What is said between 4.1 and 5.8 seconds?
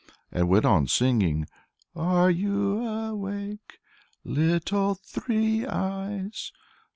Little Three